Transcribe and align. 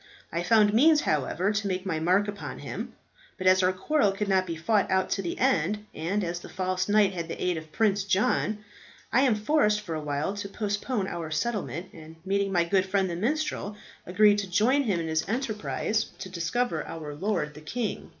I 0.31 0.41
found 0.41 0.73
means, 0.73 1.01
however, 1.01 1.51
to 1.51 1.67
make 1.67 1.85
my 1.85 1.99
mark 1.99 2.27
upon 2.27 2.57
him; 2.57 2.93
but 3.37 3.45
as 3.45 3.61
our 3.61 3.71
quarrel 3.71 4.11
could 4.11 4.27
not 4.27 4.47
be 4.47 4.55
fought 4.55 4.89
out 4.89 5.11
to 5.11 5.21
the 5.21 5.37
end, 5.37 5.85
and 5.93 6.23
as 6.23 6.39
the 6.39 6.49
false 6.49 6.89
knight 6.89 7.13
had 7.13 7.27
the 7.27 7.39
aid 7.39 7.55
of 7.55 7.71
Prince 7.71 8.03
John, 8.03 8.63
I 9.13 9.21
am 9.21 9.35
forced 9.35 9.81
for 9.81 9.93
a 9.93 10.01
while 10.01 10.33
to 10.37 10.49
postpone 10.49 11.07
our 11.07 11.29
settlement, 11.29 11.89
and 11.93 12.15
meeting 12.25 12.51
my 12.51 12.63
good 12.63 12.87
friend 12.87 13.11
the 13.11 13.15
minstrel, 13.15 13.77
agreed 14.07 14.39
to 14.39 14.49
join 14.49 14.85
him 14.85 14.99
in 14.99 15.07
his 15.07 15.29
enterprise 15.29 16.05
to 16.17 16.29
discover 16.29 16.83
our 16.87 17.13
lord 17.13 17.53
the 17.53 17.61
king." 17.61 18.09